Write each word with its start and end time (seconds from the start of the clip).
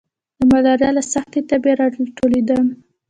د 0.37 0.39
ملاريا 0.51 0.89
له 0.97 1.03
سختې 1.13 1.39
تبي 1.49 1.71
را 1.79 1.87
لټېدم. 2.05 2.65